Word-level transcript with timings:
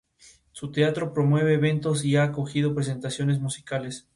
Su 0.51 0.71
teatro 0.71 1.13
promueve 1.13 1.53
eventos 1.53 2.03
y 2.05 2.15
ha 2.15 2.23
acogido 2.23 2.73
presentaciones 2.73 3.39
musicales. 3.39 4.07